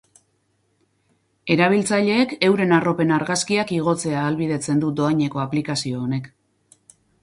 [1.55, 6.33] Erabiltzaileek euren arropen argazkiak igotzea ahalbidetzen du dohaineko aplikazio honek.